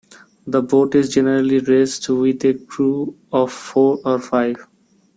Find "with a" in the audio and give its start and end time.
2.09-2.55